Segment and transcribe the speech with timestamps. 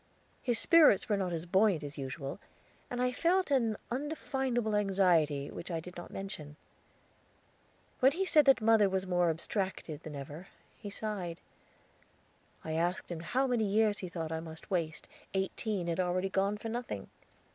[0.41, 2.39] His spirits were not as buoyant as usual,
[2.89, 6.55] and I felt an undefinable anxiety which I did not mention.
[7.99, 11.39] When he said that mother was more abstracted than ever, he sighed.
[12.65, 16.57] I asked him how many years he thought I must waste; eighteen had already gone
[16.57, 17.11] for nothing.